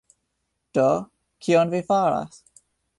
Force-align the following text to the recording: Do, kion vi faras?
Do, 0.79 0.87
kion 1.47 1.77
vi 1.77 1.85
faras? 1.93 2.45